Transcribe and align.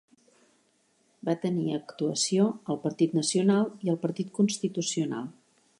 Va 1.29 1.35
tenir 1.43 1.75
actuació 1.79 2.47
al 2.75 2.81
Partit 2.89 3.15
Nacional 3.19 3.69
i 3.87 3.95
al 3.95 4.01
Partit 4.07 4.37
Constitucional. 4.41 5.29